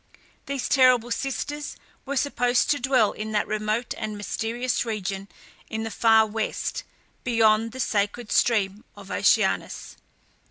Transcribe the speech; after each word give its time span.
These 0.47 0.67
terrible 0.67 1.11
sisters 1.11 1.77
were 2.07 2.17
supposed 2.17 2.71
to 2.71 2.79
dwell 2.79 3.11
in 3.11 3.33
that 3.33 3.45
remote 3.45 3.93
and 3.95 4.17
mysterious 4.17 4.83
region 4.83 5.27
in 5.69 5.83
the 5.83 5.91
far 5.91 6.25
West, 6.25 6.83
beyond 7.23 7.71
the 7.71 7.79
sacred 7.79 8.31
stream 8.31 8.83
of 8.95 9.11
Oceanus. 9.11 9.97